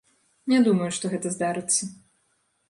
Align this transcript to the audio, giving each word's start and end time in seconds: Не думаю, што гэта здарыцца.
Не 0.53 0.61
думаю, 0.67 0.87
што 0.95 1.11
гэта 1.11 1.33
здарыцца. 1.35 1.91